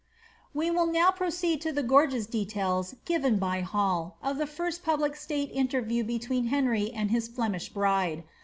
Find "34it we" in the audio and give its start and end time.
0.49-0.71